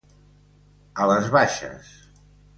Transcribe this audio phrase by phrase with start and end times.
[1.03, 1.93] A les baixes.